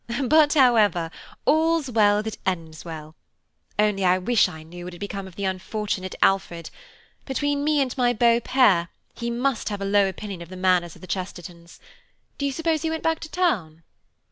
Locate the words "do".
12.39-12.47